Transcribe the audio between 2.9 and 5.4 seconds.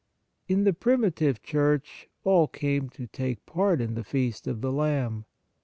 take part in the feast of the Lamb.